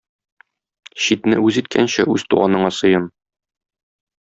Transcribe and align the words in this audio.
Читне 1.07 1.39
үз 1.49 1.59
иткәнче 1.61 2.07
үз 2.15 2.27
туганыңа 2.33 2.73
сыен. 2.81 3.07